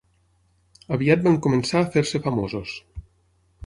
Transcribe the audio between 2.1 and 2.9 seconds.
famosos.